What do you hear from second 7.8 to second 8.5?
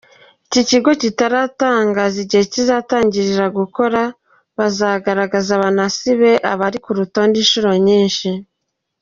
nyinshi.